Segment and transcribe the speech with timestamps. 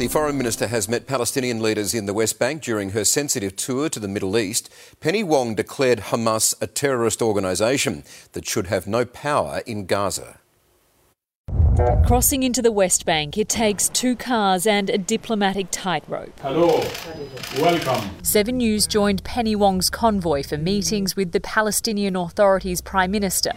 [0.00, 3.90] The Foreign Minister has met Palestinian leaders in the West Bank during her sensitive tour
[3.90, 4.72] to the Middle East.
[4.98, 10.38] Penny Wong declared Hamas a terrorist organisation that should have no power in Gaza.
[12.06, 16.32] Crossing into the West Bank, it takes two cars and a diplomatic tightrope.
[16.40, 16.82] Hello,
[17.58, 18.10] welcome.
[18.22, 23.52] Seven News joined Penny Wong's convoy for meetings with the Palestinian Authority's Prime Minister.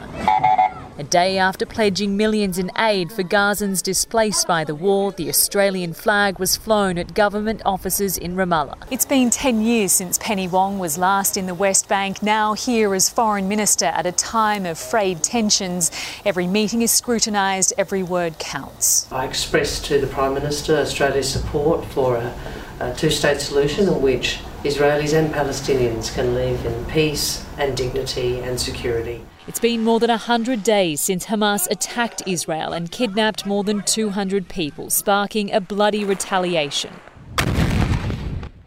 [0.96, 5.92] A day after pledging millions in aid for Gazans displaced by the war, the Australian
[5.92, 8.78] flag was flown at government offices in Ramallah.
[8.92, 12.94] It's been 10 years since Penny Wong was last in the West Bank, now here
[12.94, 15.90] as Foreign Minister at a time of frayed tensions.
[16.26, 19.12] Every meeting is scrutinised, every word counts.
[19.12, 22.36] I expressed to the Prime Minister Australia's support for a,
[22.80, 28.40] a two state solution in which Israelis and Palestinians can live in peace and dignity
[28.40, 29.24] and security.
[29.46, 34.48] It's been more than 100 days since Hamas attacked Israel and kidnapped more than 200
[34.48, 36.94] people, sparking a bloody retaliation.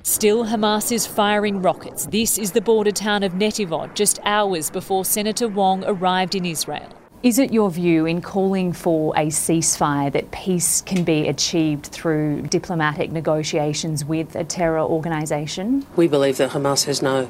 [0.03, 2.07] Still, Hamas is firing rockets.
[2.07, 6.89] This is the border town of Netivot, just hours before Senator Wong arrived in Israel.
[7.27, 12.43] Is it your view in calling for a ceasefire that peace can be achieved through
[12.43, 15.85] diplomatic negotiations with a terror organisation?
[15.97, 17.29] We believe that Hamas has no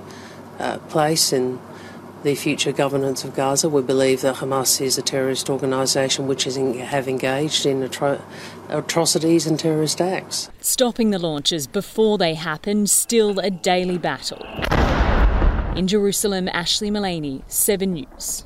[0.59, 1.59] uh, place in
[2.25, 3.71] the future governance of Gaza.
[3.71, 8.21] We believe that Hamas is a terrorist organisation which is in, have engaged in atro-
[8.69, 10.51] atrocities and terrorist acts.
[10.61, 14.45] Stopping the launches before they happen, still a daily battle.
[15.75, 18.45] In Jerusalem, Ashley Mullaney, 7 News.